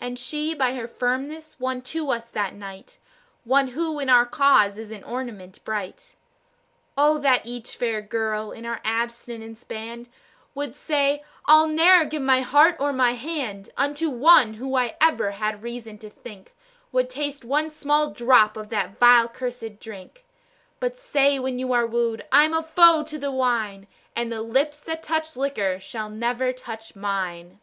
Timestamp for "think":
16.08-16.54